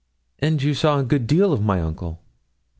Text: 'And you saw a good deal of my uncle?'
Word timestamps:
'And 0.39 0.63
you 0.63 0.73
saw 0.73 0.97
a 0.97 1.03
good 1.03 1.27
deal 1.27 1.53
of 1.53 1.61
my 1.61 1.79
uncle?' 1.79 2.23